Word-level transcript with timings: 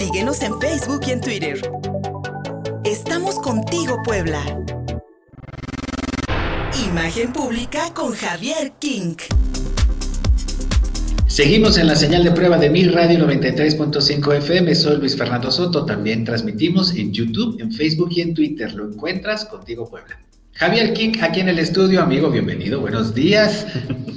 Síguenos 0.00 0.40
en 0.40 0.58
Facebook 0.58 1.02
y 1.06 1.10
en 1.10 1.20
Twitter. 1.20 1.60
Estamos 2.84 3.38
contigo, 3.38 3.98
Puebla. 4.02 4.42
Imagen 6.88 7.30
pública 7.34 7.92
con 7.92 8.12
Javier 8.12 8.72
King. 8.78 9.16
Seguimos 11.26 11.76
en 11.76 11.86
la 11.86 11.96
señal 11.96 12.24
de 12.24 12.30
prueba 12.30 12.56
de 12.56 12.70
Mi 12.70 12.84
Radio 12.84 13.18
93.5 13.26 14.38
FM. 14.38 14.74
Soy 14.74 14.96
Luis 14.96 15.18
Fernando 15.18 15.50
Soto. 15.50 15.84
También 15.84 16.24
transmitimos 16.24 16.94
en 16.94 17.12
YouTube, 17.12 17.60
en 17.60 17.70
Facebook 17.70 18.08
y 18.12 18.22
en 18.22 18.32
Twitter. 18.32 18.72
Lo 18.72 18.90
encuentras 18.90 19.44
contigo, 19.44 19.86
Puebla. 19.86 20.18
Javier 20.52 20.92
King, 20.92 21.12
aquí 21.22 21.40
en 21.40 21.48
el 21.48 21.58
estudio, 21.58 22.02
amigo, 22.02 22.30
bienvenido, 22.30 22.80
buenos 22.80 23.14
días. 23.14 23.66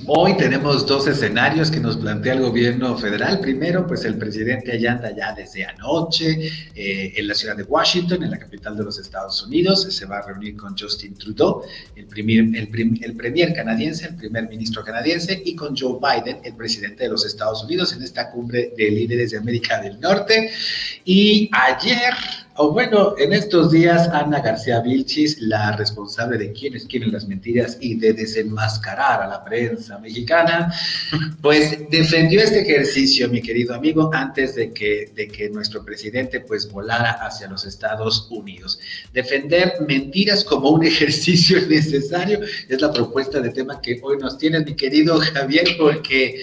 Hoy 0.08 0.36
tenemos 0.36 0.86
dos 0.86 1.08
escenarios 1.08 1.72
que 1.72 1.80
nos 1.80 1.96
plantea 1.96 2.34
el 2.34 2.42
gobierno 2.42 2.98
federal. 2.98 3.40
Primero, 3.40 3.88
pues 3.88 4.04
el 4.04 4.18
presidente 4.18 4.74
allá 4.74 4.92
anda 4.92 5.16
ya 5.16 5.34
desde 5.34 5.64
anoche 5.64 6.52
eh, 6.76 7.14
en 7.16 7.28
la 7.30 7.34
ciudad 7.34 7.56
de 7.56 7.64
Washington, 7.64 8.24
en 8.24 8.32
la 8.32 8.38
capital 8.38 8.76
de 8.76 8.84
los 8.84 9.00
Estados 9.00 9.42
Unidos. 9.44 9.88
Se 9.90 10.06
va 10.06 10.18
a 10.18 10.22
reunir 10.24 10.58
con 10.58 10.78
Justin 10.78 11.14
Trudeau, 11.14 11.64
el, 11.96 12.08
primer, 12.08 12.40
el, 12.40 13.00
el 13.02 13.16
premier 13.16 13.54
canadiense, 13.54 14.08
el 14.08 14.16
primer 14.16 14.50
ministro 14.50 14.84
canadiense, 14.84 15.42
y 15.46 15.56
con 15.56 15.78
Joe 15.78 15.98
Biden, 16.02 16.40
el 16.44 16.56
presidente 16.56 17.04
de 17.06 17.10
los 17.10 17.26
Estados 17.26 17.64
Unidos, 17.64 17.94
en 17.94 18.04
esta 18.04 18.30
cumbre 18.30 18.74
de 18.76 18.92
líderes 18.92 19.32
de 19.32 19.38
América 19.38 19.80
del 19.80 19.98
Norte. 20.02 20.52
Y 21.06 21.50
ayer 21.54 22.14
o 22.56 22.72
bueno, 22.72 23.16
en 23.18 23.34
estos 23.34 23.72
días, 23.72 24.08
Ana 24.10 24.40
García 24.40 24.80
Vilchis, 24.80 25.42
la 25.42 25.76
responsable 25.76 26.38
de 26.38 26.54
quienes 26.54 26.86
quieren 26.86 27.12
las 27.12 27.28
mentiras 27.28 27.78
y 27.82 27.96
de 27.96 28.14
desenmascarar 28.14 29.24
a 29.24 29.28
la 29.28 29.44
prensa 29.44 29.98
mexicana, 29.98 30.72
pues 31.42 31.90
defendió 31.90 32.42
este 32.42 32.62
ejercicio, 32.62 33.28
mi 33.28 33.42
querido 33.42 33.74
amigo, 33.74 34.12
antes 34.14 34.54
de 34.56 34.72
que, 34.72 35.12
de 35.16 35.28
que 35.28 35.50
nuestro 35.50 35.84
presidente 35.84 36.42
pues 36.42 36.72
volara 36.72 37.12
hacia 37.12 37.48
los 37.48 37.66
Estados 37.66 38.28
Unidos. 38.30 38.80
Defender 39.14 39.74
mentiras 39.88 40.44
como 40.44 40.70
un 40.70 40.84
ejercicio 40.86 41.60
necesario 41.68 42.40
es 42.70 42.82
la 42.82 42.92
propuesta 42.92 43.40
de 43.40 43.50
tema 43.50 43.82
que 43.82 44.00
hoy 44.04 44.18
nos 44.18 44.38
tienes, 44.38 44.64
mi 44.66 44.76
querido 44.76 45.20
Javier, 45.20 45.66
porque 45.80 46.40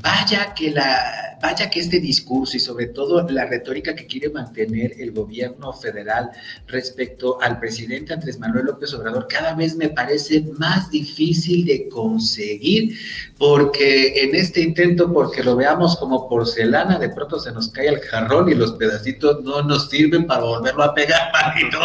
vaya 0.00 0.54
que 0.54 0.70
la 0.70 1.38
vaya 1.42 1.68
que 1.68 1.80
este 1.80 1.98
discurso 1.98 2.56
y 2.56 2.60
sobre 2.60 2.86
todo 2.86 3.28
la 3.28 3.46
retórica 3.46 3.96
que 3.96 4.06
quiere 4.06 4.30
mantener 4.30 4.92
el 4.98 5.10
gobierno 5.10 5.72
federal 5.72 6.30
respecto 6.68 7.42
al 7.42 7.58
presidente 7.58 8.12
Andrés 8.14 8.38
Manuel 8.38 8.66
López 8.66 8.94
Obrador 8.94 9.26
cada 9.28 9.54
vez 9.54 9.74
me 9.74 9.88
parece 9.88 10.44
más 10.56 10.88
difícil 10.90 11.66
de 11.66 11.88
conseguir 11.88 12.96
porque 13.42 14.22
en 14.22 14.36
este 14.36 14.60
intento, 14.60 15.12
porque 15.12 15.42
lo 15.42 15.56
veamos 15.56 15.96
como 15.96 16.28
porcelana, 16.28 16.96
de 17.00 17.08
pronto 17.08 17.40
se 17.40 17.50
nos 17.50 17.70
cae 17.70 17.88
el 17.88 17.98
jarrón 17.98 18.48
y 18.48 18.54
los 18.54 18.74
pedacitos 18.74 19.42
no 19.42 19.62
nos 19.62 19.90
sirven 19.90 20.28
para 20.28 20.44
volverlo 20.44 20.84
a 20.84 20.94
pegar, 20.94 21.32
Marito. 21.32 21.78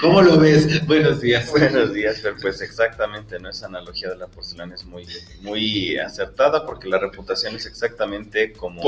¿Cómo 0.00 0.22
lo 0.22 0.38
ves? 0.38 0.86
Buenos 0.86 1.20
días. 1.20 1.50
Buenos 1.50 1.92
días, 1.92 2.22
pues 2.40 2.62
exactamente, 2.62 3.38
¿no? 3.38 3.50
Esa 3.50 3.66
analogía 3.66 4.08
de 4.08 4.16
la 4.16 4.28
porcelana 4.28 4.74
es 4.74 4.86
muy, 4.86 5.06
muy 5.42 5.98
acertada 5.98 6.64
porque 6.64 6.88
la 6.88 6.95
reputación 6.98 7.56
es 7.56 7.66
exactamente 7.66 8.52
como, 8.52 8.82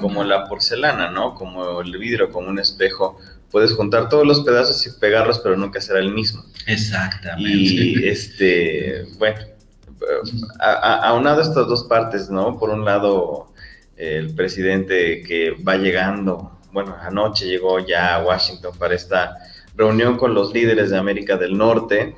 como 0.00 0.24
la 0.24 0.48
porcelana, 0.48 1.10
¿no? 1.10 1.34
Como 1.34 1.80
el 1.80 1.96
vidrio, 1.98 2.30
como 2.30 2.48
un 2.48 2.58
espejo. 2.58 3.18
Puedes 3.50 3.72
juntar 3.72 4.08
todos 4.08 4.26
los 4.26 4.40
pedazos 4.40 4.86
y 4.86 4.98
pegarlos, 4.98 5.38
pero 5.38 5.56
nunca 5.56 5.80
será 5.80 6.00
el 6.00 6.12
mismo. 6.12 6.44
Exactamente. 6.66 7.50
Y 7.50 8.08
este, 8.08 9.06
bueno, 9.18 9.40
aunado 10.60 11.40
a 11.40 11.42
estas 11.42 11.66
dos 11.66 11.84
partes, 11.84 12.28
¿no? 12.30 12.58
Por 12.58 12.70
un 12.70 12.84
lado, 12.84 13.52
el 13.96 14.34
presidente 14.34 15.22
que 15.22 15.52
va 15.52 15.76
llegando, 15.76 16.58
bueno, 16.72 16.96
anoche 17.00 17.46
llegó 17.46 17.78
ya 17.78 18.16
a 18.16 18.24
Washington 18.24 18.76
para 18.78 18.94
esta 18.94 19.36
reunión 19.76 20.16
con 20.16 20.34
los 20.34 20.52
líderes 20.52 20.90
de 20.90 20.98
América 20.98 21.36
del 21.36 21.56
Norte, 21.56 22.14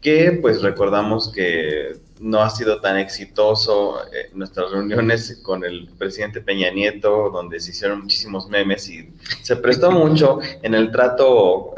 que 0.00 0.38
pues 0.40 0.62
recordamos 0.62 1.30
que 1.32 1.96
no 2.20 2.42
ha 2.42 2.50
sido 2.50 2.80
tan 2.80 2.98
exitoso 2.98 4.04
eh, 4.12 4.30
nuestras 4.34 4.70
reuniones 4.70 5.40
con 5.42 5.64
el 5.64 5.88
presidente 5.98 6.40
Peña 6.40 6.70
Nieto, 6.70 7.30
donde 7.30 7.58
se 7.58 7.70
hicieron 7.70 8.02
muchísimos 8.02 8.48
memes 8.48 8.88
y 8.90 9.10
se 9.42 9.56
prestó 9.56 9.90
mucho 9.90 10.38
en 10.62 10.74
el 10.74 10.90
trato 10.92 11.74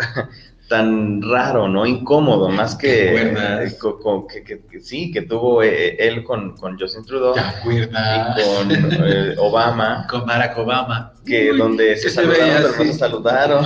tan 0.73 1.21
raro, 1.21 1.69
¿no? 1.69 1.85
Incómodo, 1.85 2.49
más 2.49 2.77
que, 2.77 3.15
eh, 3.15 3.77
que, 4.71 4.81
sí, 4.81 5.11
que 5.13 5.21
tuvo 5.21 5.63
eh, 5.63 5.97
él 5.99 6.25
con, 6.25 6.57
con 6.57 6.79
Justin 6.79 7.05
Trudeau 7.05 7.35
y 7.67 7.87
con 7.91 8.71
eh, 8.71 9.35
Obama. 9.37 10.07
Con 10.11 10.25
Barack 10.25 10.57
Obama. 10.57 11.13
Que 11.27 11.53
donde 11.53 11.97
se, 11.97 12.11
saludaron, 12.11 12.73
pero 12.73 12.85
no 12.85 12.93
se 12.93 12.99
saludaron. 12.99 13.65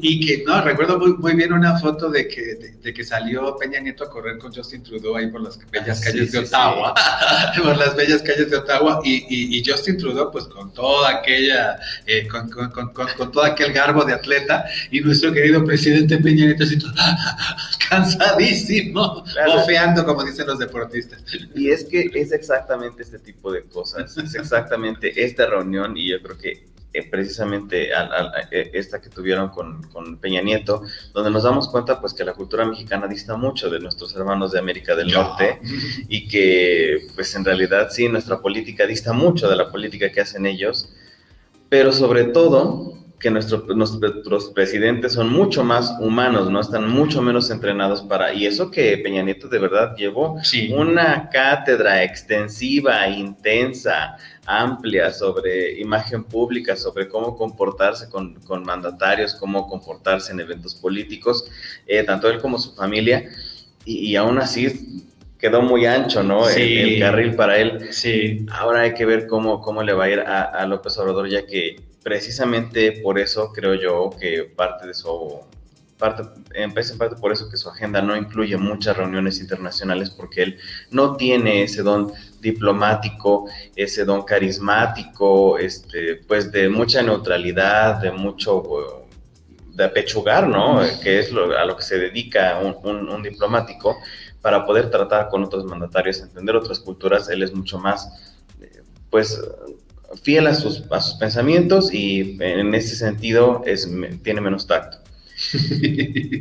Y 0.00 0.26
que, 0.26 0.42
no, 0.44 0.60
recuerdo 0.62 0.98
muy, 0.98 1.16
muy 1.18 1.34
bien 1.34 1.52
una 1.52 1.78
foto 1.78 2.10
de 2.10 2.26
que, 2.26 2.56
de, 2.82 2.92
que 2.92 3.04
salió 3.04 3.54
Peña 3.56 3.78
Nieto 3.78 4.04
a 4.04 4.10
correr 4.10 4.38
con 4.38 4.52
Justin 4.52 4.82
Trudeau 4.82 5.14
ahí 5.16 5.28
por 5.28 5.42
las 5.42 5.58
bellas 5.70 6.00
ah, 6.00 6.04
calles 6.06 6.32
de 6.32 6.38
Ottawa, 6.40 6.94
por 7.62 7.76
las 7.76 7.94
bellas 7.94 8.22
calles 8.22 8.50
de 8.50 8.56
Ottawa, 8.56 9.00
y, 9.04 9.26
y, 9.28 9.58
y, 9.58 9.64
Justin 9.64 9.96
Trudeau, 9.96 10.32
pues 10.32 10.44
con 10.46 10.72
toda 10.72 11.10
aquella, 11.10 11.78
con, 12.28 12.50
con, 12.50 12.70
con, 12.70 13.08
con 13.16 13.32
todo 13.32 13.44
aquel 13.44 13.72
garbo 13.72 14.04
de 14.04 14.14
atleta, 14.14 14.64
y 14.90 15.00
nuestro 15.00 15.32
querido 15.32 15.64
presidente 15.64 16.18
Peña 16.18 16.37
cansadísimo, 17.88 19.24
claro. 19.24 20.04
como 20.04 20.24
dicen 20.24 20.46
los 20.46 20.58
deportistas. 20.58 21.22
Y 21.54 21.70
es 21.70 21.84
que 21.84 22.10
es 22.14 22.32
exactamente 22.32 23.02
este 23.02 23.18
tipo 23.18 23.52
de 23.52 23.64
cosas, 23.64 24.16
es 24.16 24.34
exactamente 24.34 25.24
esta 25.24 25.46
reunión 25.46 25.96
y 25.96 26.10
yo 26.10 26.22
creo 26.22 26.38
que 26.38 26.68
eh, 26.94 27.08
precisamente 27.10 27.90
eh, 27.90 28.70
esta 28.72 29.00
que 29.00 29.10
tuvieron 29.10 29.50
con, 29.50 30.18
Peña 30.20 30.40
Nieto, 30.40 30.82
donde 31.12 31.30
nos 31.30 31.42
damos 31.42 31.68
cuenta 31.68 32.00
pues 32.00 32.14
que 32.14 32.24
la 32.24 32.32
cultura 32.32 32.64
mexicana 32.64 33.06
dista 33.06 33.36
mucho 33.36 33.68
de 33.68 33.78
nuestros 33.78 34.16
hermanos 34.16 34.52
de 34.52 34.58
América 34.58 34.96
del 34.96 35.12
Norte 35.12 35.60
y 36.08 36.26
que 36.26 37.06
pues 37.14 37.34
en 37.34 37.44
realidad 37.44 37.88
sí, 37.90 38.08
nuestra 38.08 38.40
política 38.40 38.86
dista 38.86 39.12
mucho 39.12 39.48
de 39.50 39.56
la 39.56 39.70
política 39.70 40.10
que 40.10 40.22
hacen 40.22 40.46
ellos, 40.46 40.88
pero 41.68 41.92
sobre 41.92 42.24
todo 42.24 42.97
que 43.18 43.30
nuestros 43.30 44.50
presidentes 44.54 45.14
son 45.14 45.32
mucho 45.32 45.64
más 45.64 45.92
humanos, 46.00 46.50
¿no? 46.50 46.60
Están 46.60 46.88
mucho 46.88 47.20
menos 47.20 47.50
entrenados 47.50 48.02
para... 48.02 48.32
Y 48.32 48.46
eso 48.46 48.70
que 48.70 48.96
Peña 48.98 49.22
Nieto 49.22 49.48
de 49.48 49.58
verdad 49.58 49.96
llevó 49.96 50.40
una 50.70 51.28
cátedra 51.28 52.04
extensiva, 52.04 53.08
intensa, 53.08 54.16
amplia 54.46 55.12
sobre 55.12 55.80
imagen 55.80 56.22
pública, 56.22 56.76
sobre 56.76 57.08
cómo 57.08 57.36
comportarse 57.36 58.08
con, 58.08 58.34
con 58.34 58.62
mandatarios, 58.62 59.34
cómo 59.34 59.66
comportarse 59.66 60.32
en 60.32 60.40
eventos 60.40 60.76
políticos, 60.76 61.50
eh, 61.88 62.04
tanto 62.04 62.30
él 62.30 62.38
como 62.38 62.56
su 62.56 62.72
familia. 62.74 63.28
Y, 63.84 64.14
aún 64.16 64.38
así 64.38 65.06
quedó 65.38 65.62
muy 65.62 65.86
ancho, 65.86 66.22
¿no? 66.22 66.48
El, 66.48 67.00
carril 67.00 67.34
para 67.34 67.58
él. 67.58 67.88
Sí. 67.90 68.46
Ahora 68.52 68.82
hay 68.82 68.94
que 68.94 69.06
ver 69.06 69.26
cómo, 69.26 69.60
cómo 69.60 69.82
le 69.82 69.94
va 69.94 70.04
a 70.04 70.10
ir 70.10 70.20
a, 70.20 70.42
a 70.42 70.66
López 70.66 70.98
Obrador, 70.98 71.28
ya 71.28 71.46
que 71.46 71.88
precisamente 72.08 73.00
por 73.02 73.18
eso 73.18 73.52
creo 73.52 73.74
yo 73.74 74.08
que 74.18 74.44
parte 74.44 74.86
de 74.86 74.94
su 74.94 75.40
parte, 75.98 76.22
en 76.54 76.72
parte 76.72 77.16
por 77.20 77.32
eso 77.32 77.50
que 77.50 77.58
su 77.58 77.68
agenda 77.68 78.00
no 78.00 78.16
incluye 78.16 78.56
muchas 78.56 78.96
reuniones 78.96 79.40
internacionales 79.40 80.08
porque 80.08 80.42
él 80.42 80.58
no 80.90 81.16
tiene 81.16 81.64
ese 81.64 81.82
don 81.82 82.10
diplomático, 82.40 83.50
ese 83.76 84.06
don 84.06 84.22
carismático, 84.22 85.58
este, 85.58 86.16
pues 86.26 86.50
de 86.50 86.70
mucha 86.70 87.02
neutralidad, 87.02 88.00
de 88.00 88.10
mucho 88.10 89.04
de 89.74 89.84
apechugar, 89.84 90.48
¿no? 90.48 90.80
Que 91.02 91.18
es 91.18 91.30
a 91.30 91.64
lo 91.66 91.76
que 91.76 91.82
se 91.82 91.98
dedica 91.98 92.58
un, 92.58 93.06
un 93.06 93.22
diplomático 93.22 93.98
para 94.40 94.64
poder 94.64 94.88
tratar 94.90 95.28
con 95.28 95.44
otros 95.44 95.66
mandatarios, 95.66 96.20
entender 96.20 96.56
otras 96.56 96.80
culturas, 96.80 97.28
él 97.28 97.42
es 97.42 97.52
mucho 97.52 97.78
más, 97.78 98.34
eh, 98.62 98.82
pues 99.10 99.38
fiel 100.22 100.46
a 100.46 100.54
sus, 100.54 100.84
a 100.90 101.00
sus 101.00 101.14
pensamientos 101.14 101.92
y 101.92 102.36
en 102.40 102.74
ese 102.74 102.96
sentido 102.96 103.62
es, 103.66 103.88
tiene 104.22 104.40
menos 104.40 104.66
tacto. 104.66 104.98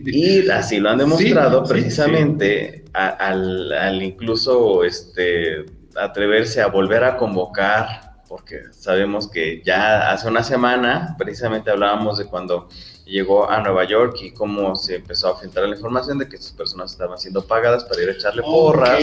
y 0.06 0.50
así 0.50 0.80
lo 0.80 0.90
han 0.90 0.98
demostrado 0.98 1.64
precisamente 1.64 2.84
Al, 2.94 3.72
al, 3.72 4.02
incluso 4.02 4.84
este, 4.84 5.66
atreverse 5.96 6.62
a 6.62 6.68
volver 6.68 7.04
a 7.04 7.16
convocar 7.16 8.07
porque 8.28 8.64
sabemos 8.72 9.28
que 9.28 9.62
ya 9.64 10.12
hace 10.12 10.28
una 10.28 10.44
semana 10.44 11.16
precisamente 11.18 11.72
hablábamos 11.72 12.18
de 12.18 12.26
cuando 12.26 12.68
llegó 13.06 13.50
a 13.50 13.62
Nueva 13.62 13.86
York 13.86 14.18
y 14.22 14.32
cómo 14.32 14.76
se 14.76 14.96
empezó 14.96 15.30
a 15.30 15.40
filtrar 15.40 15.68
la 15.68 15.76
información 15.76 16.18
de 16.18 16.28
que 16.28 16.36
estas 16.36 16.52
personas 16.52 16.92
estaban 16.92 17.18
siendo 17.18 17.46
pagadas 17.46 17.86
para 17.86 18.02
ir 18.02 18.10
a 18.10 18.12
echarle 18.12 18.42
porras. 18.42 19.00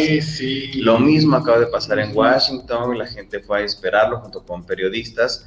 Lo 0.75 0.99
mismo 0.99 1.37
acaba 1.37 1.59
de 1.59 1.67
pasar 1.67 1.99
en 1.99 2.15
Washington, 2.15 2.99
la 2.99 3.06
gente 3.06 3.41
fue 3.41 3.61
a 3.61 3.61
esperarlo 3.62 4.21
junto 4.21 4.44
con 4.44 4.65
periodistas 4.65 5.47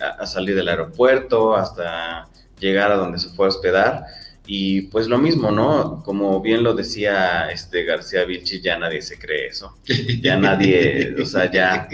a, 0.00 0.22
a 0.22 0.26
salir 0.26 0.54
del 0.54 0.68
aeropuerto 0.68 1.54
hasta 1.54 2.28
llegar 2.58 2.92
a 2.92 2.96
donde 2.96 3.18
se 3.18 3.28
fue 3.30 3.46
a 3.46 3.48
hospedar. 3.48 4.06
Y 4.54 4.82
pues 4.82 5.08
lo 5.08 5.16
mismo, 5.16 5.50
¿no? 5.50 6.02
Como 6.04 6.42
bien 6.42 6.62
lo 6.62 6.74
decía 6.74 7.50
este 7.50 7.84
García 7.84 8.26
Vilchi, 8.26 8.60
ya 8.60 8.78
nadie 8.78 9.00
se 9.00 9.18
cree 9.18 9.46
eso. 9.46 9.78
Ya 10.20 10.36
nadie, 10.36 11.14
o 11.18 11.24
sea, 11.24 11.50
ya 11.50 11.88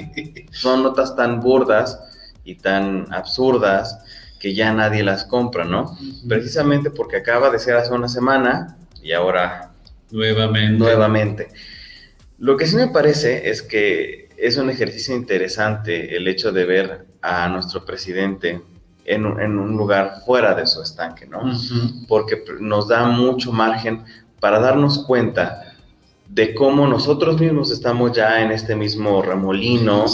son 0.51 0.83
notas 0.83 1.15
tan 1.15 1.39
burdas 1.39 2.01
y 2.43 2.57
tan 2.57 3.07
absurdas 3.15 4.01
que 4.41 4.55
ya 4.55 4.73
nadie 4.73 5.05
las 5.05 5.25
compra, 5.25 5.65
¿no? 5.65 5.97
Precisamente 6.29 6.91
porque 6.91 7.19
acaba 7.19 7.49
de 7.51 7.61
ser 7.61 7.77
hace 7.77 7.95
una 7.95 8.09
semana 8.09 8.77
y 9.05 9.13
ahora 9.13 9.71
nuevamente. 10.11 10.79
nuevamente. 10.79 11.49
Lo 12.39 12.57
que 12.57 12.67
sí 12.67 12.75
me 12.75 12.89
parece 12.89 13.51
es 13.51 13.63
que 13.63 14.31
es 14.37 14.57
un 14.57 14.69
ejercicio 14.69 15.15
interesante 15.15 16.17
el 16.17 16.27
hecho 16.27 16.51
de 16.51 16.65
ver 16.65 17.07
a 17.23 17.49
nuestro 17.51 17.85
presidente 17.85 18.61
en, 19.09 19.27
un 19.27 19.77
lugar 19.77 20.23
fuera 20.27 20.55
de 20.55 20.67
su 20.67 20.83
estanque, 20.83 21.27
¿no? 21.27 21.41
Porque 22.07 22.43
nos 22.61 22.89
da 22.89 23.07
mucho 23.07 23.53
margen 23.53 24.05
para 24.41 24.59
darnos 24.59 25.05
cuenta 25.05 25.75
de 26.29 26.55
cómo 26.55 26.87
nosotros 26.87 27.41
mismos 27.41 27.71
estamos 27.71 28.13
ya 28.13 28.43
en 28.43 28.53
este 28.53 28.77
mismo 28.77 29.23
remolino 29.23 30.05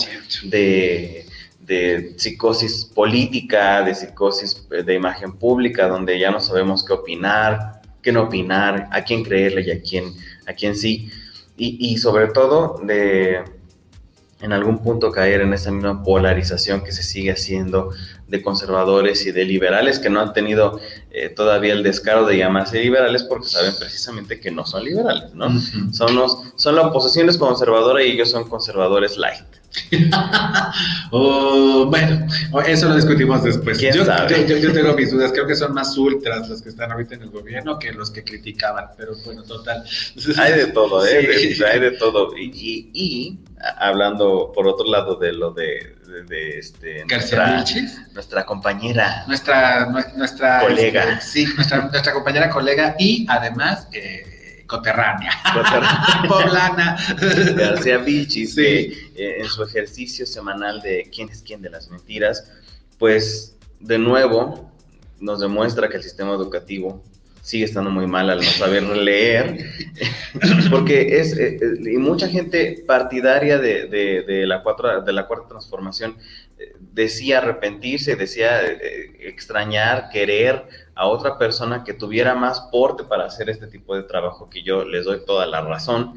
de, 0.44 1.26
de, 1.60 2.14
psicosis 2.16 2.84
política, 2.84 3.82
de 3.82 3.94
psicosis 3.94 4.66
de 4.68 4.94
imagen 4.94 5.32
pública, 5.32 5.88
donde 5.88 6.18
ya 6.18 6.30
no 6.30 6.40
sabemos 6.40 6.84
qué 6.84 6.92
opinar, 6.92 7.82
qué 8.00 8.12
no 8.12 8.22
opinar, 8.22 8.88
a 8.92 9.02
quién 9.02 9.24
creerle 9.24 9.62
y 9.62 9.70
a 9.72 9.82
quién, 9.82 10.14
a 10.46 10.52
quién 10.52 10.76
sí. 10.76 11.10
Y, 11.56 11.92
y 11.92 11.98
sobre 11.98 12.28
todo 12.28 12.80
de 12.84 13.42
en 14.44 14.52
algún 14.52 14.82
punto 14.82 15.10
caer 15.10 15.40
en 15.40 15.54
esa 15.54 15.70
misma 15.70 16.02
polarización 16.02 16.84
que 16.84 16.92
se 16.92 17.02
sigue 17.02 17.32
haciendo 17.32 17.90
de 18.28 18.42
conservadores 18.42 19.24
y 19.24 19.32
de 19.32 19.44
liberales 19.44 19.98
que 19.98 20.10
no 20.10 20.20
han 20.20 20.34
tenido 20.34 20.78
eh, 21.10 21.30
todavía 21.30 21.72
el 21.72 21.82
descaro 21.82 22.26
de 22.26 22.36
llamarse 22.36 22.78
liberales 22.78 23.22
porque 23.22 23.48
saben 23.48 23.72
precisamente 23.78 24.40
que 24.40 24.50
no 24.50 24.66
son 24.66 24.84
liberales, 24.84 25.32
¿no? 25.32 25.48
son, 25.92 26.14
los, 26.14 26.38
son 26.56 26.76
la 26.76 26.82
oposición 26.82 27.28
es 27.30 27.38
conservadora 27.38 28.04
y 28.04 28.12
ellos 28.12 28.30
son 28.30 28.46
conservadores 28.46 29.16
light. 29.16 29.44
oh, 31.10 31.86
bueno, 31.86 32.26
eso 32.66 32.88
lo 32.88 32.94
discutimos 32.94 33.42
después. 33.42 33.80
Yo, 33.80 33.90
yo, 33.90 34.72
tengo 34.72 34.94
mis 34.94 35.10
dudas, 35.10 35.32
creo 35.32 35.46
que 35.46 35.56
son 35.56 35.72
más 35.72 35.96
ultras 35.96 36.48
los 36.48 36.62
que 36.62 36.68
están 36.68 36.92
ahorita 36.92 37.16
en 37.16 37.22
el 37.22 37.30
gobierno 37.30 37.78
que 37.78 37.92
los 37.92 38.10
que 38.10 38.22
criticaban, 38.22 38.90
pero 38.96 39.14
bueno, 39.24 39.42
total. 39.42 39.82
hay 40.38 40.52
de 40.52 40.66
todo, 40.66 41.04
¿eh? 41.04 41.56
hay 41.72 41.80
de 41.80 41.90
todo. 41.92 42.36
y, 42.36 42.90
y 42.92 43.38
hablando 43.78 44.52
por 44.54 44.66
otro 44.66 44.86
lado 44.86 45.16
de 45.16 45.32
lo 45.32 45.52
de, 45.52 45.96
de, 46.28 46.58
este, 46.58 47.04
nuestra, 47.06 47.64
nuestra, 48.12 48.44
compañera, 48.44 49.24
nuestra, 49.26 49.86
nuestra 50.16 50.60
colega, 50.60 51.12
este, 51.14 51.46
sí, 51.46 51.54
nuestra, 51.54 51.82
nuestra, 51.82 52.12
compañera 52.12 52.50
colega 52.50 52.94
y 52.98 53.26
además 53.28 53.88
eh, 53.92 54.64
coterránea, 54.66 55.32
poblana, 56.28 56.96
García 57.56 57.98
Vilchis, 57.98 58.54
que 58.54 58.80
eh, 59.14 59.36
en 59.38 59.46
su 59.46 59.62
ejercicio 59.62 60.26
semanal 60.26 60.80
de 60.82 61.10
quién 61.14 61.28
es 61.28 61.42
quién 61.42 61.62
de 61.62 61.70
las 61.70 61.90
mentiras, 61.90 62.50
pues 62.98 63.56
de 63.80 63.98
nuevo 63.98 64.70
nos 65.20 65.40
demuestra 65.40 65.88
que 65.88 65.96
el 65.96 66.02
sistema 66.02 66.32
educativo 66.34 67.02
sigue 67.44 67.66
estando 67.66 67.90
muy 67.90 68.06
mal 68.06 68.30
al 68.30 68.38
no 68.38 68.42
saber 68.42 68.82
leer, 68.84 69.66
porque 70.70 71.18
es, 71.20 71.36
eh, 71.36 71.58
eh, 71.60 71.92
y 71.92 71.98
mucha 71.98 72.26
gente 72.26 72.82
partidaria 72.86 73.58
de, 73.58 73.86
de, 73.86 74.46
la, 74.46 74.62
cuatro, 74.62 75.02
de 75.02 75.12
la 75.12 75.26
cuarta 75.26 75.48
transformación 75.48 76.16
eh, 76.58 76.74
decía 76.80 77.38
arrepentirse, 77.38 78.16
decía 78.16 78.62
extrañar, 79.20 80.08
querer 80.08 80.64
a 80.94 81.06
otra 81.06 81.36
persona 81.36 81.84
que 81.84 81.92
tuviera 81.92 82.34
más 82.34 82.62
porte 82.72 83.04
para 83.04 83.26
hacer 83.26 83.50
este 83.50 83.66
tipo 83.66 83.94
de 83.94 84.04
trabajo, 84.04 84.48
que 84.48 84.62
yo 84.62 84.82
les 84.82 85.04
doy 85.04 85.20
toda 85.26 85.44
la 85.46 85.60
razón, 85.60 86.14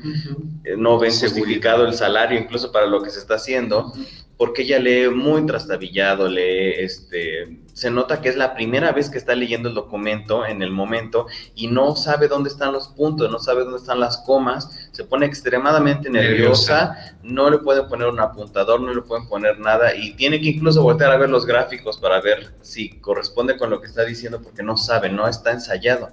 no 0.77 0.97
ven 0.97 1.11
justificado 1.11 1.85
el 1.85 1.93
salario 1.93 2.39
incluso 2.39 2.71
para 2.71 2.85
lo 2.85 3.03
que 3.03 3.09
se 3.09 3.19
está 3.19 3.35
haciendo, 3.35 3.91
porque 4.37 4.61
ella 4.61 4.79
lee 4.79 5.09
muy 5.09 5.45
trastabillado, 5.45 6.29
lee, 6.29 6.73
este, 6.77 7.57
se 7.73 7.89
nota 7.89 8.21
que 8.21 8.29
es 8.29 8.35
la 8.35 8.53
primera 8.53 8.91
vez 8.91 9.09
que 9.09 9.17
está 9.17 9.35
leyendo 9.35 9.69
el 9.69 9.75
documento 9.75 10.45
en 10.45 10.61
el 10.61 10.69
momento 10.69 11.25
y 11.55 11.67
no 11.67 11.95
sabe 11.95 12.27
dónde 12.27 12.49
están 12.49 12.71
los 12.71 12.87
puntos, 12.89 13.31
no 13.31 13.39
sabe 13.39 13.63
dónde 13.63 13.79
están 13.79 13.99
las 13.99 14.17
comas, 14.17 14.89
se 14.91 15.03
pone 15.03 15.25
extremadamente 15.25 16.09
nerviosa, 16.09 17.15
no 17.23 17.49
le 17.49 17.57
pueden 17.57 17.87
poner 17.87 18.07
un 18.07 18.19
apuntador, 18.19 18.79
no 18.79 18.93
le 18.93 19.01
pueden 19.01 19.27
poner 19.27 19.59
nada 19.59 19.95
y 19.95 20.13
tiene 20.13 20.39
que 20.39 20.49
incluso 20.49 20.83
voltear 20.83 21.11
a 21.11 21.17
ver 21.17 21.31
los 21.31 21.45
gráficos 21.45 21.97
para 21.97 22.21
ver 22.21 22.53
si 22.61 22.99
corresponde 22.99 23.57
con 23.57 23.71
lo 23.71 23.81
que 23.81 23.87
está 23.87 24.05
diciendo 24.05 24.39
porque 24.41 24.61
no 24.61 24.77
sabe, 24.77 25.09
no 25.09 25.27
está 25.27 25.51
ensayado. 25.51 26.09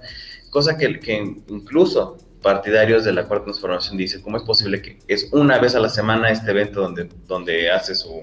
Cosa 0.49 0.77
que, 0.77 0.99
que 0.99 1.15
incluso 1.47 2.17
partidarios 2.45 3.03
de 3.03 3.11
la 3.11 3.23
cuarta 3.23 3.45
transformación 3.45 3.97
dicen, 3.97 4.21
¿cómo 4.21 4.37
es 4.37 4.43
posible 4.43 4.79
que 4.79 4.99
es 5.07 5.29
una 5.31 5.57
vez 5.57 5.73
a 5.73 5.79
la 5.79 5.89
semana 5.89 6.29
este 6.29 6.51
evento 6.51 6.79
donde, 6.79 7.09
donde 7.27 7.71
hace 7.71 7.95
su, 7.95 8.21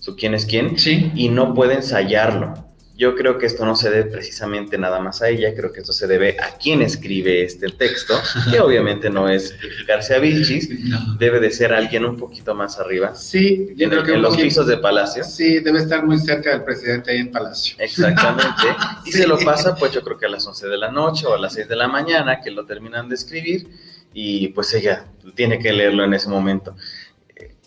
su 0.00 0.16
quién 0.16 0.32
es 0.32 0.46
quién 0.46 0.78
¿Sí? 0.78 1.12
y 1.14 1.28
no 1.28 1.52
puede 1.52 1.74
ensayarlo? 1.74 2.54
Yo 2.98 3.14
creo 3.14 3.38
que 3.38 3.46
esto 3.46 3.64
no 3.64 3.76
se 3.76 3.90
debe 3.90 4.10
precisamente 4.10 4.76
nada 4.76 4.98
más 4.98 5.22
a 5.22 5.28
ella, 5.28 5.54
creo 5.54 5.72
que 5.72 5.78
esto 5.78 5.92
se 5.92 6.08
debe 6.08 6.36
a 6.40 6.58
quien 6.58 6.82
escribe 6.82 7.44
este 7.44 7.68
texto, 7.68 8.20
que 8.50 8.58
obviamente 8.60 9.08
no 9.08 9.28
es 9.28 9.54
García 9.86 10.18
Vilchis, 10.18 10.68
debe 11.16 11.38
de 11.38 11.52
ser 11.52 11.72
alguien 11.72 12.04
un 12.04 12.16
poquito 12.16 12.56
más 12.56 12.80
arriba. 12.80 13.14
Sí, 13.14 13.72
yo 13.76 13.88
creo 13.88 14.02
que 14.02 14.14
en 14.14 14.22
los 14.22 14.36
pisos 14.36 14.66
de 14.66 14.78
Palacio. 14.78 15.22
Sí, 15.22 15.60
debe 15.60 15.78
estar 15.78 16.04
muy 16.04 16.18
cerca 16.18 16.50
del 16.50 16.64
presidente 16.64 17.12
ahí 17.12 17.18
en 17.18 17.30
Palacio. 17.30 17.76
Exactamente. 17.78 18.66
Y 19.04 19.12
se 19.12 19.26
lo 19.26 19.38
pasa, 19.38 19.76
pues 19.76 19.92
yo 19.92 20.02
creo 20.02 20.18
que 20.18 20.26
a 20.26 20.28
las 20.28 20.44
11 20.44 20.66
de 20.66 20.76
la 20.76 20.90
noche 20.90 21.24
o 21.26 21.34
a 21.34 21.38
las 21.38 21.54
6 21.54 21.68
de 21.68 21.76
la 21.76 21.86
mañana, 21.86 22.40
que 22.40 22.50
lo 22.50 22.66
terminan 22.66 23.08
de 23.08 23.14
escribir, 23.14 23.68
y 24.12 24.48
pues 24.48 24.74
ella 24.74 25.06
tiene 25.36 25.60
que 25.60 25.72
leerlo 25.72 26.04
en 26.04 26.14
ese 26.14 26.28
momento. 26.28 26.74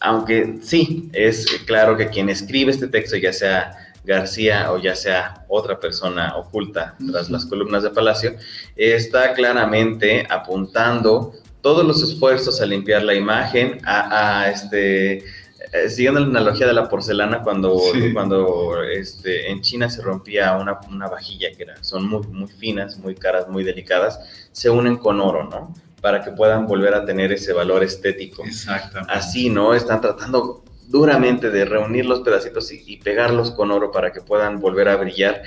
Aunque 0.02 0.58
sí, 0.62 1.10
es 1.14 1.46
claro 1.66 1.96
que 1.96 2.10
quien 2.10 2.30
escribe 2.30 2.72
este 2.72 2.88
texto, 2.88 3.16
ya 3.16 3.32
sea 3.32 3.91
García 4.04 4.72
o 4.72 4.78
ya 4.78 4.96
sea 4.96 5.46
otra 5.48 5.80
persona 5.80 6.36
oculta 6.36 6.96
tras 7.12 7.30
las 7.30 7.46
columnas 7.46 7.84
de 7.84 7.92
Palacio, 7.92 8.36
está 8.76 9.34
claramente 9.34 10.26
apuntando 10.30 11.34
todos 11.62 11.86
los 11.86 12.02
esfuerzos 12.02 12.60
a 12.62 12.66
limpiar 12.66 13.04
la 13.04 13.14
imagen, 13.14 13.80
a, 13.86 14.50
este, 14.50 15.18
eh, 15.18 15.90
siguiendo 15.90 16.20
la 16.20 16.26
analogía 16.26 16.66
de 16.66 16.74
la 16.74 16.90
porcelana, 16.90 17.44
cuando, 17.44 17.80
cuando 18.14 18.82
este, 18.84 19.52
en 19.52 19.62
China 19.62 19.90
se 19.90 20.02
rompía 20.02 20.58
una, 20.58 20.80
una 20.90 21.08
vajilla 21.08 21.50
que 21.56 21.64
era, 21.64 21.84
son 21.84 22.10
muy, 22.10 22.26
muy 22.28 22.48
finas, 22.48 22.98
muy 22.98 23.14
caras, 23.14 23.48
muy 23.48 23.64
delicadas, 23.64 24.20
se 24.52 24.70
unen 24.70 24.98
con 24.98 25.22
oro, 25.22 25.44
¿no? 25.44 25.74
Para 26.02 26.24
que 26.24 26.32
puedan 26.32 26.66
volver 26.66 26.96
a 26.96 27.06
tener 27.06 27.32
ese 27.32 27.54
valor 27.54 27.84
estético. 27.84 28.44
Exactamente. 28.44 29.14
Así, 29.14 29.52
¿no? 29.52 29.76
Están 29.76 30.02
tratando 30.02 30.64
duramente 30.92 31.50
de 31.50 31.66
reunir 31.66 32.06
los 32.06 32.20
pedacitos 32.20 32.72
y, 32.72 32.98
pegarlos 32.98 33.52
con 33.52 33.72
oro 33.72 33.92
para 33.92 34.12
que 34.12 34.22
puedan 34.22 34.60
volver 34.60 34.90
a 34.90 34.98
brillar, 34.98 35.42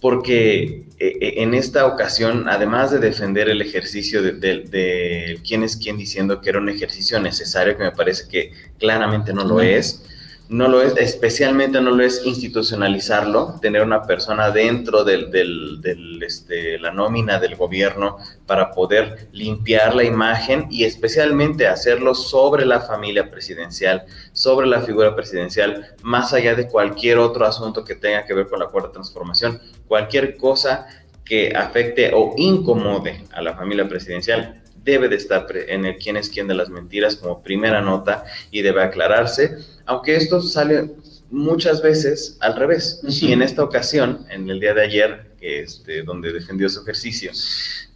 porque 0.00 0.84
eh, 0.98 1.18
eh, 1.20 1.34
en 1.36 1.54
esta 1.54 1.86
ocasión, 1.86 2.48
además 2.48 2.90
de 2.90 2.98
defender 2.98 3.48
el 3.48 3.62
ejercicio 3.62 4.20
de, 4.20 4.32
de, 4.32 5.38
quién 5.46 5.62
es 5.62 5.76
quién 5.76 5.96
diciendo 5.96 6.40
que 6.40 6.50
era 6.50 6.58
un 6.58 6.68
ejercicio 6.68 7.20
necesario, 7.20 7.76
que 7.76 7.84
me 7.84 7.92
parece 7.92 8.28
que 8.28 8.52
claramente 8.78 9.32
no 9.32 9.44
lo 9.44 9.60
es, 9.60 10.04
no 10.48 10.68
lo 10.68 10.82
es, 10.82 10.96
especialmente 10.96 11.80
no 11.80 11.92
lo 11.92 12.04
es 12.04 12.22
institucionalizarlo, 12.24 13.58
tener 13.60 13.82
una 13.82 14.02
persona 14.02 14.50
dentro 14.50 15.02
del, 15.02 15.30
del, 15.30 16.22
este, 16.22 16.78
la 16.78 16.92
nómina 16.92 17.38
del 17.38 17.56
gobierno 17.56 18.18
para 18.46 18.70
poder 18.70 19.28
limpiar 19.32 19.94
la 19.94 20.04
imagen 20.04 20.66
y 20.70 20.84
especialmente 20.84 21.66
hacerlo 21.66 22.14
sobre 22.14 22.66
la 22.66 22.80
familia 22.80 23.30
presidencial, 23.30 24.04
sobre 24.32 24.66
la 24.66 24.80
figura 24.80 25.16
presidencial, 25.16 25.94
más 26.02 26.32
allá 26.32 26.54
de 26.54 26.68
cualquier 26.68 27.18
otro 27.18 27.46
asunto 27.46 27.84
que 27.84 27.94
tenga 27.94 28.24
que 28.24 28.34
ver 28.34 28.48
con 28.48 28.60
la 28.60 28.66
cuarta 28.66 28.92
transformación, 28.92 29.60
cualquier 29.86 30.36
cosa 30.36 30.86
que 31.24 31.52
afecte 31.56 32.10
o 32.14 32.34
incomode 32.36 33.24
a 33.32 33.40
la 33.42 33.54
familia 33.54 33.88
presidencial 33.88 34.61
debe 34.84 35.08
de 35.08 35.16
estar 35.16 35.46
en 35.54 35.84
el 35.84 35.96
quién 35.98 36.16
es 36.16 36.28
quién 36.28 36.48
de 36.48 36.54
las 36.54 36.68
mentiras 36.68 37.16
como 37.16 37.42
primera 37.42 37.80
nota 37.80 38.24
y 38.50 38.62
debe 38.62 38.82
aclararse, 38.82 39.56
aunque 39.86 40.16
esto 40.16 40.40
sale 40.40 40.90
muchas 41.30 41.82
veces 41.82 42.36
al 42.40 42.56
revés. 42.56 43.00
Y 43.04 43.32
en 43.32 43.42
esta 43.42 43.64
ocasión, 43.64 44.26
en 44.30 44.48
el 44.48 44.60
día 44.60 44.74
de 44.74 44.82
ayer, 44.82 45.26
este, 45.40 46.02
donde 46.02 46.32
defendió 46.32 46.68
su 46.68 46.82
ejercicio, 46.82 47.32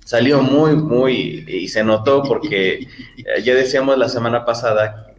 salió 0.05 0.41
muy, 0.41 0.75
muy, 0.75 1.45
y 1.47 1.69
se 1.69 1.85
notó 1.85 2.23
porque 2.23 2.89
eh, 3.19 3.43
ya 3.43 3.55
decíamos 3.55 3.99
la 3.99 4.09
semana 4.09 4.45
pasada, 4.45 5.15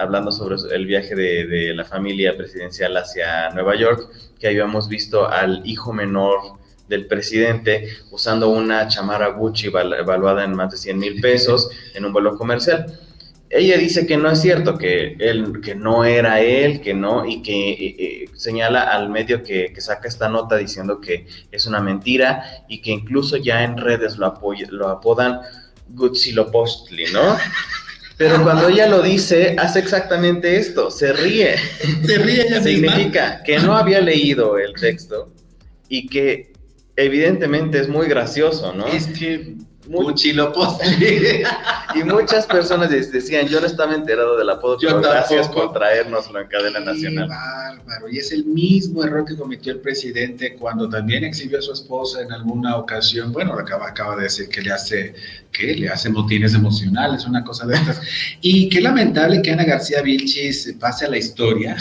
hablando 0.00 0.32
sobre 0.32 0.56
el 0.74 0.86
viaje 0.86 1.14
de, 1.14 1.46
de 1.46 1.74
la 1.74 1.84
familia 1.84 2.36
presidencial 2.36 2.96
hacia 2.96 3.50
Nueva 3.50 3.76
York, 3.76 4.10
que 4.38 4.48
habíamos 4.48 4.88
visto 4.88 5.28
al 5.28 5.62
hijo 5.64 5.92
menor 5.92 6.58
del 6.88 7.06
presidente 7.06 7.88
usando 8.10 8.48
una 8.48 8.88
chamarra 8.88 9.28
Gucci 9.28 9.68
evaluada 9.68 10.44
en 10.44 10.54
más 10.54 10.70
de 10.70 10.76
100 10.76 10.98
mil 10.98 11.20
pesos 11.20 11.70
en 11.94 12.04
un 12.04 12.12
vuelo 12.12 12.36
comercial. 12.36 12.86
Ella 13.48 13.76
dice 13.76 14.06
que 14.06 14.16
no 14.16 14.30
es 14.30 14.40
cierto, 14.40 14.76
que 14.76 15.16
él, 15.20 15.60
que 15.62 15.76
no 15.76 16.04
era 16.04 16.40
él, 16.40 16.80
que 16.80 16.94
no, 16.94 17.24
y 17.24 17.42
que 17.42 17.70
eh, 17.70 17.96
eh, 17.98 18.24
señala 18.34 18.82
al 18.82 19.08
medio 19.08 19.44
que, 19.44 19.72
saca 19.78 20.08
esta 20.08 20.28
nota 20.28 20.56
diciendo 20.56 21.00
que 21.00 21.26
es 21.52 21.66
una 21.66 21.80
mentira 21.80 22.64
y 22.68 22.82
que 22.82 22.90
incluso 22.90 23.36
ya 23.36 23.62
en 23.62 23.76
redes 23.76 24.16
lo, 24.18 24.34
lo 24.70 24.88
apodan 24.88 25.40
Gucci 25.88 26.32
Lopostli, 26.32 27.04
¿no? 27.12 27.36
Pero 28.16 28.42
cuando 28.42 28.68
ella 28.68 28.88
lo 28.88 29.02
dice, 29.02 29.56
hace 29.58 29.78
exactamente 29.78 30.56
esto, 30.56 30.90
se 30.90 31.12
ríe. 31.12 31.56
Se 32.04 32.18
ríe 32.18 32.46
ella 32.48 32.62
Significa 32.62 33.42
que 33.44 33.58
no 33.58 33.76
había 33.76 34.00
leído 34.00 34.58
el 34.58 34.72
texto 34.72 35.32
y 35.88 36.08
que 36.08 36.55
evidentemente 36.96 37.78
es 37.78 37.88
muy 37.88 38.08
gracioso, 38.08 38.72
¿no? 38.72 38.86
Muy- 39.88 40.14
chilo 40.14 40.52
y 41.94 42.04
muchas 42.04 42.46
personas 42.46 42.90
decían, 42.90 43.46
yo 43.46 43.60
no 43.60 43.66
estaba 43.66 43.94
enterado 43.94 44.36
del 44.36 44.50
apodo, 44.50 44.78
Yo 44.80 44.88
pero 44.88 45.00
gracias 45.02 45.48
por 45.48 45.72
traérnoslo 45.72 46.40
en 46.40 46.48
cadena 46.48 46.78
Qué 46.80 46.84
nacional. 46.84 47.28
bárbaro. 47.28 48.08
Y 48.10 48.18
es 48.18 48.32
el 48.32 48.44
mismo 48.44 49.04
error 49.04 49.24
que 49.24 49.36
cometió 49.36 49.72
el 49.72 49.80
presidente 49.80 50.54
cuando 50.56 50.88
también 50.88 51.24
exhibió 51.24 51.58
a 51.58 51.62
su 51.62 51.72
esposa 51.72 52.20
en 52.22 52.32
alguna 52.32 52.76
ocasión. 52.76 53.32
Bueno, 53.32 53.54
acaba, 53.54 53.88
acaba 53.88 54.16
de 54.16 54.24
decir 54.24 54.48
que 54.48 54.60
le 54.62 54.72
hace, 54.72 55.14
que 55.52 55.74
le 55.74 55.88
hace 55.88 56.08
motines 56.10 56.54
emocionales, 56.54 57.24
una 57.26 57.44
cosa 57.44 57.66
de 57.66 57.74
estas. 57.76 58.00
Y 58.40 58.68
qué 58.68 58.80
lamentable 58.80 59.40
que 59.42 59.52
Ana 59.52 59.64
García 59.64 60.02
Vilchis 60.02 60.74
pase 60.80 61.06
a 61.06 61.08
la 61.10 61.18
historia 61.18 61.76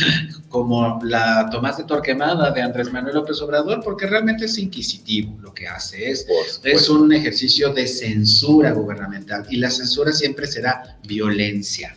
como 0.48 0.98
la 1.04 1.48
Tomás 1.50 1.76
de 1.78 1.84
Torquemada 1.84 2.50
de 2.50 2.62
Andrés 2.62 2.92
Manuel 2.92 3.14
López 3.16 3.40
Obrador, 3.42 3.80
porque 3.84 4.06
realmente 4.06 4.46
es 4.46 4.58
inquisitivo. 4.58 5.38
Lo 5.42 5.52
que 5.54 5.68
hace 5.68 6.10
es 6.10 6.26
es 6.64 6.88
un 6.88 7.12
ejercicio 7.12 7.49
de 7.74 7.86
censura 7.86 8.72
gubernamental. 8.72 9.46
Y 9.50 9.56
la 9.56 9.70
censura 9.70 10.12
siempre 10.12 10.46
será 10.46 10.98
violencia. 11.06 11.96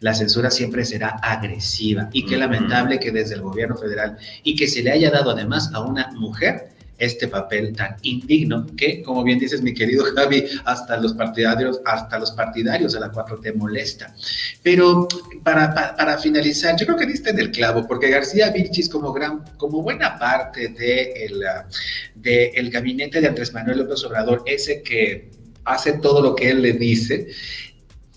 La 0.00 0.14
censura 0.14 0.50
siempre 0.50 0.84
será 0.84 1.18
agresiva. 1.22 2.08
Y 2.12 2.24
qué 2.26 2.36
lamentable 2.36 2.98
que 2.98 3.10
desde 3.10 3.34
el 3.34 3.42
gobierno 3.42 3.76
federal 3.76 4.16
y 4.42 4.54
que 4.56 4.68
se 4.68 4.82
le 4.82 4.92
haya 4.92 5.10
dado 5.10 5.30
además 5.30 5.70
a 5.72 5.80
una 5.80 6.10
mujer 6.12 6.72
este 6.98 7.28
papel 7.28 7.74
tan 7.74 7.96
indigno 8.02 8.66
que, 8.76 9.02
como 9.02 9.24
bien 9.24 9.38
dices 9.38 9.62
mi 9.62 9.74
querido 9.74 10.04
Javi, 10.14 10.44
hasta 10.64 10.96
los 10.98 11.14
partidarios, 11.14 11.80
hasta 11.84 12.18
los 12.18 12.30
partidarios 12.32 12.92
de 12.92 13.00
la 13.00 13.10
4T 13.10 13.54
molesta. 13.54 14.14
Pero 14.62 15.08
para, 15.42 15.74
para, 15.74 15.96
para 15.96 16.18
finalizar, 16.18 16.76
yo 16.78 16.86
creo 16.86 16.98
que 16.98 17.06
diste 17.06 17.30
en 17.30 17.40
el 17.40 17.50
clavo, 17.50 17.86
porque 17.86 18.10
García 18.10 18.50
Vilchis, 18.50 18.88
como, 18.88 19.12
gran, 19.12 19.42
como 19.56 19.82
buena 19.82 20.18
parte 20.18 20.68
de 20.68 21.12
el, 21.24 21.44
ah, 21.44 21.66
de 22.14 22.46
el 22.54 22.70
gabinete 22.70 23.20
de 23.20 23.28
Andrés 23.28 23.52
Manuel 23.52 23.78
López 23.78 24.04
Obrador, 24.04 24.42
ese 24.46 24.82
que 24.82 25.30
hace 25.64 25.94
todo 25.94 26.22
lo 26.22 26.34
que 26.34 26.50
él 26.50 26.62
le 26.62 26.72
dice, 26.72 27.28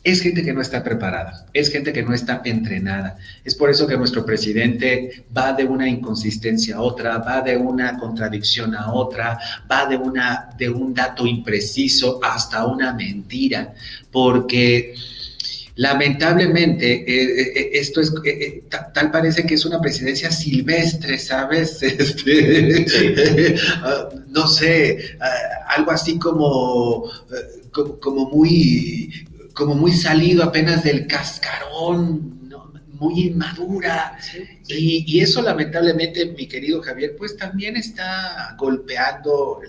es 0.06 0.22
gente 0.22 0.44
que 0.44 0.54
no 0.54 0.62
está 0.62 0.84
preparada, 0.84 1.48
es 1.52 1.70
gente 1.72 1.92
que 1.92 2.04
no 2.04 2.14
está 2.14 2.42
entrenada. 2.46 3.18
Es 3.44 3.56
por 3.56 3.70
eso 3.72 3.88
que 3.88 3.98
nuestro 3.98 4.24
presidente 4.26 5.26
va 5.36 5.52
de 5.54 5.66
una 5.66 5.90
inconsistencia 5.90 6.76
a 6.78 6.82
otra, 6.82 7.18
va 7.18 7.42
de 7.42 7.58
una 7.58 7.98
contradicción 7.98 8.76
a 8.76 8.94
otra, 8.94 9.38
va 9.70 9.88
de, 9.88 9.98
una, 9.98 10.50
de 10.58 10.70
un 10.70 10.94
dato 10.94 11.26
impreciso 11.26 12.20
hasta 12.24 12.66
una 12.68 12.94
mentira, 12.94 13.74
porque 14.12 14.94
lamentablemente 15.76 16.94
eh, 17.02 17.52
eh, 17.56 17.70
esto 17.74 18.00
es, 18.00 18.10
eh, 18.24 18.30
eh, 18.30 18.64
ta- 18.70 18.92
tal 18.94 19.12
parece 19.12 19.44
que 19.46 19.56
es 19.56 19.66
una 19.66 19.82
presidencia 19.82 20.32
silvestre, 20.32 21.18
¿sabes? 21.20 21.82
Este, 21.84 23.56
ah, 23.84 24.10
no 24.28 24.48
sé, 24.48 25.18
ah, 25.20 25.66
algo 25.76 25.92
así 25.92 26.18
como, 26.20 27.10
como, 27.72 28.00
como 28.00 28.30
muy 28.30 29.10
como 29.56 29.74
muy 29.74 29.94
salido 29.94 30.44
apenas 30.44 30.84
del 30.84 31.08
cascarón, 31.08 32.48
¿no? 32.50 32.72
muy 33.00 33.28
inmadura. 33.28 34.18
Y, 34.68 35.06
y 35.08 35.22
eso 35.22 35.42
lamentablemente, 35.42 36.26
mi 36.38 36.48
querido 36.48 36.82
Javier, 36.82 37.16
pues 37.18 37.36
también 37.38 37.78
está 37.78 38.56
golpeando, 38.60 39.62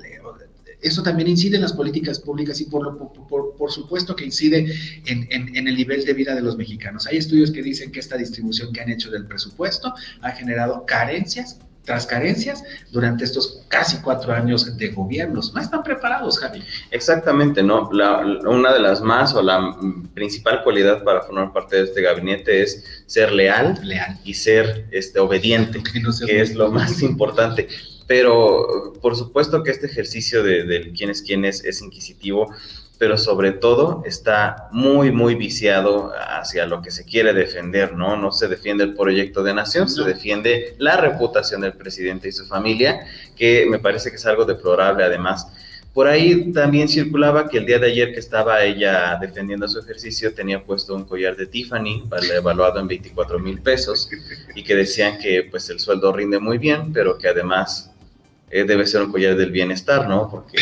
eso 0.83 1.02
también 1.02 1.28
incide 1.28 1.57
en 1.57 1.62
las 1.62 1.73
políticas 1.73 2.19
públicas 2.19 2.61
y 2.61 2.66
por, 2.66 2.83
lo, 2.83 2.99
por, 2.99 3.26
por, 3.26 3.57
por 3.57 3.73
supuesto 3.73 4.14
que 4.14 4.25
incide 4.25 4.73
en, 5.07 5.26
en, 5.31 5.57
en, 5.57 5.69
el 5.69 5.76
nivel 5.76 6.05
de 6.05 6.12
vida 6.12 6.35
de 6.35 6.43
los 6.43 6.57
mexicanos. 6.57 7.07
Hay 7.07 7.16
estudios 7.16 7.50
que 7.50 7.62
dicen 7.62 7.90
que 7.90 8.00
esta 8.00 8.16
distribución 8.16 8.73
que 8.73 8.81
han 8.83 8.90
hecho 8.90 9.11
del 9.11 9.26
presupuesto 9.26 9.95
ha 10.21 10.31
generado 10.33 10.85
carencias 10.85 11.59
tras 11.87 12.05
carencias 12.05 12.62
durante 12.90 13.25
estos 13.25 13.62
casi 13.69 13.99
cuatro 13.99 14.35
años 14.35 14.76
de 14.76 14.88
gobiernos. 14.88 15.55
No 15.55 15.61
están 15.62 15.83
preparados, 15.83 16.38
Javi. 16.38 16.62
Exactamente, 16.90 17.62
¿no? 17.62 17.88
La, 17.93 18.19
una 18.19 18.75
de 18.75 18.81
las 18.81 19.00
más 19.00 19.35
o 19.35 19.40
la 19.40 19.75
principal 20.12 20.62
cualidad 20.62 21.02
para 21.05 21.23
formar 21.23 21.52
parte 21.52 21.76
de 21.76 21.85
este 21.85 22.02
gabinete 22.02 22.62
es 22.62 22.85
ser 23.07 23.33
leal, 23.33 23.78
leal. 23.83 24.19
y 24.25 24.35
ser 24.35 24.87
este, 24.90 25.21
obediente, 25.21 25.83
que, 25.83 26.00
no 26.00 26.11
que 26.26 26.43
es 26.43 26.55
lo 26.55 26.71
más 26.71 27.00
importante. 27.02 27.69
Pero 28.09 28.93
por 29.00 29.16
supuesto 29.16 29.62
que 29.62 29.71
este 29.71 29.87
ejercicio 29.87 30.43
de, 30.43 30.64
de 30.64 30.93
quién 30.93 31.11
es 31.11 31.23
quién 31.23 31.45
es, 31.45 31.64
es 31.64 31.81
inquisitivo, 31.81 32.52
pero 32.98 33.18
sobre 33.18 33.52
todo 33.52 34.02
está 34.06 34.68
muy, 34.72 35.10
muy 35.10 35.34
viciado 35.34 36.12
hacia 36.16 36.66
lo 36.66 36.80
que 36.80 36.90
se 36.90 37.04
quiere 37.04 37.34
defender, 37.34 37.92
¿no? 37.92 38.16
No 38.16 38.32
se 38.32 38.48
defiende 38.48 38.84
el 38.84 38.94
proyecto 38.94 39.42
de 39.42 39.52
nación, 39.52 39.84
no. 39.84 39.88
se 39.88 40.04
defiende 40.04 40.74
la 40.78 40.96
reputación 40.96 41.60
del 41.60 41.74
presidente 41.74 42.28
y 42.28 42.32
su 42.32 42.46
familia, 42.46 43.06
que 43.36 43.66
me 43.68 43.78
parece 43.78 44.10
que 44.10 44.16
es 44.16 44.26
algo 44.26 44.44
deplorable 44.44 45.04
además. 45.04 45.46
Por 45.92 46.08
ahí 46.08 46.52
también 46.52 46.88
circulaba 46.88 47.48
que 47.48 47.56
el 47.56 47.64
día 47.64 47.78
de 47.78 47.86
ayer 47.86 48.12
que 48.12 48.20
estaba 48.20 48.62
ella 48.62 49.16
defendiendo 49.18 49.66
su 49.66 49.78
ejercicio 49.78 50.34
tenía 50.34 50.62
puesto 50.62 50.94
un 50.94 51.04
collar 51.04 51.36
de 51.36 51.46
Tiffany, 51.46 52.04
evaluado 52.34 52.80
en 52.80 52.86
24 52.86 53.38
mil 53.38 53.62
pesos, 53.62 54.10
y 54.54 54.62
que 54.62 54.74
decían 54.74 55.18
que 55.18 55.48
pues 55.50 55.70
el 55.70 55.80
sueldo 55.80 56.12
rinde 56.12 56.38
muy 56.38 56.58
bien, 56.58 56.92
pero 56.92 57.16
que 57.16 57.28
además 57.28 57.90
eh, 58.50 58.64
debe 58.64 58.86
ser 58.86 59.02
un 59.02 59.10
collar 59.10 59.36
del 59.36 59.50
bienestar, 59.50 60.06
¿no? 60.06 60.28
Porque 60.30 60.58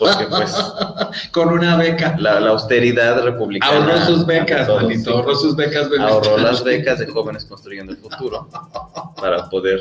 porque 0.00 0.24
pues 0.26 0.52
con 1.32 1.50
una 1.50 1.76
beca. 1.76 2.16
la, 2.18 2.40
la 2.40 2.50
austeridad 2.50 3.22
republicana 3.22 3.76
ahorró 3.76 4.06
sus 4.06 4.26
becas 4.26 4.68
manito, 4.68 5.10
ahorró 5.12 5.34
sus 5.36 5.54
becas 5.54 5.88
ahorró 6.00 6.38
las 6.38 6.64
becas 6.64 6.98
de 6.98 7.06
jóvenes 7.06 7.44
construyendo 7.44 7.92
el 7.92 7.98
futuro 7.98 8.48
para 9.20 9.48
poder 9.50 9.78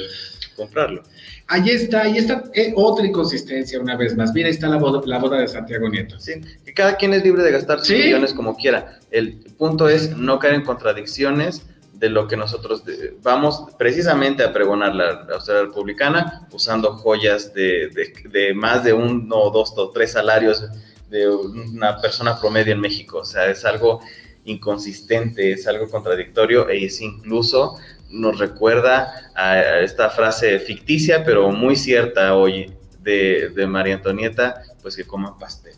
comprarlo. 0.55 1.01
Ahí 1.47 1.69
está 1.69 2.01
ahí 2.01 2.17
está 2.17 2.43
eh, 2.53 2.73
otra 2.75 3.07
inconsistencia 3.07 3.79
una 3.79 3.95
vez 3.95 4.15
más. 4.15 4.33
Mira 4.33 4.47
ahí 4.47 4.53
está 4.53 4.67
la 4.67 4.77
boda, 4.77 5.01
la 5.05 5.17
boda 5.17 5.37
de 5.39 5.47
Santiago 5.47 5.89
Nieto. 5.89 6.19
Sí 6.19 6.33
que 6.65 6.73
cada 6.73 6.95
quien 6.97 7.13
es 7.13 7.23
libre 7.23 7.41
de 7.41 7.51
gastar 7.51 7.79
sus 7.79 7.87
¿Sí? 7.87 7.95
millones 7.95 8.33
como 8.33 8.55
quiera. 8.55 8.99
El 9.09 9.39
punto 9.57 9.89
es 9.89 10.15
no 10.15 10.37
caer 10.37 10.55
en 10.55 10.63
contradicciones 10.63 11.63
de 11.99 12.09
lo 12.09 12.27
que 12.27 12.37
nosotros 12.37 12.83
vamos 13.21 13.63
precisamente 13.77 14.43
a 14.43 14.53
pregonar 14.53 14.95
la, 14.95 15.27
la 15.27 15.61
republicana 15.61 16.47
usando 16.51 16.93
joyas 16.93 17.53
de, 17.53 17.89
de, 18.29 18.53
más 18.53 18.83
de 18.85 18.93
uno, 18.93 19.49
dos 19.49 19.73
o 19.75 19.89
tres 19.91 20.13
salarios 20.13 20.63
de 21.09 21.27
una 21.27 21.99
persona 21.99 22.39
promedio 22.39 22.73
en 22.73 22.79
México. 22.79 23.19
O 23.19 23.25
sea, 23.25 23.47
es 23.47 23.65
algo 23.65 23.99
inconsistente, 24.45 25.51
es 25.51 25.67
algo 25.67 25.89
contradictorio 25.89 26.69
e 26.69 26.85
es 26.85 27.01
incluso 27.01 27.77
nos 28.09 28.39
recuerda 28.39 29.31
a 29.35 29.79
esta 29.81 30.09
frase 30.09 30.57
ficticia, 30.59 31.23
pero 31.23 31.51
muy 31.51 31.75
cierta 31.75 32.35
hoy 32.35 32.73
de, 33.01 33.65
María 33.67 33.95
Antonieta, 33.95 34.63
pues 34.81 34.95
que 34.95 35.05
coman 35.05 35.37
pastel. 35.37 35.75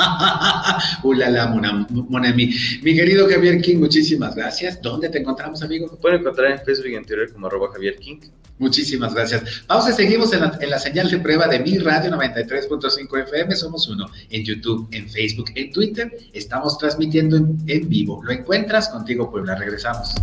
Ulala, 1.02 1.46
mon, 1.48 1.86
mon 2.08 2.26
ami. 2.26 2.50
Mi 2.82 2.94
querido 2.94 3.28
Javier 3.28 3.60
King, 3.60 3.78
muchísimas 3.78 4.34
gracias. 4.34 4.80
¿Dónde 4.80 5.08
te 5.08 5.18
encontramos, 5.18 5.62
amigo? 5.62 5.98
Pueden 6.00 6.20
encontrar 6.20 6.52
en 6.52 6.58
Facebook 6.64 6.88
y 6.88 6.94
en 6.94 7.04
Twitter 7.04 7.32
como 7.32 7.46
arroba 7.46 7.70
Javier 7.72 7.96
King. 7.96 8.20
Muchísimas 8.58 9.14
gracias. 9.14 9.64
Vamos 9.66 9.86
a 9.86 9.92
seguimos 9.92 10.32
en 10.34 10.40
la, 10.40 10.58
en 10.60 10.68
la 10.68 10.78
señal 10.78 11.10
de 11.10 11.18
prueba 11.18 11.48
de 11.48 11.60
Mi 11.60 11.78
Radio 11.78 12.10
93.5 12.10 13.22
FM. 13.22 13.56
Somos 13.56 13.88
uno 13.88 14.06
en 14.28 14.44
YouTube, 14.44 14.86
en 14.92 15.08
Facebook, 15.08 15.50
en 15.54 15.72
Twitter. 15.72 16.14
Estamos 16.34 16.76
transmitiendo 16.76 17.38
en, 17.38 17.56
en 17.66 17.88
vivo. 17.88 18.22
Lo 18.22 18.32
encuentras 18.32 18.90
contigo, 18.90 19.30
Puebla. 19.30 19.54
Regresamos. 19.54 20.14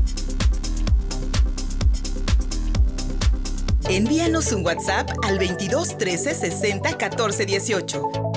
Envíanos 3.89 4.51
un 4.51 4.65
WhatsApp 4.65 5.09
al 5.23 5.39
22 5.39 5.97
13 5.97 6.35
60 6.35 6.97
14 6.97 7.45
18. 7.45 8.36